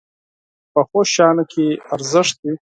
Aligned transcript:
پخو 0.73 0.99
شیانو 1.13 1.43
کې 1.51 1.65
ارزښت 1.93 2.35
وي 2.43 2.53